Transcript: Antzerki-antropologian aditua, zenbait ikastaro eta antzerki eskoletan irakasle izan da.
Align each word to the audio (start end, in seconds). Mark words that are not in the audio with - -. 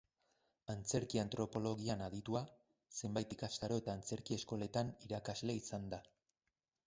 Antzerki-antropologian 0.73 2.01
aditua, 2.05 2.41
zenbait 3.01 3.35
ikastaro 3.37 3.77
eta 3.81 3.95
antzerki 3.99 4.37
eskoletan 4.41 4.91
irakasle 5.09 5.59
izan 5.61 5.89
da. 5.93 6.01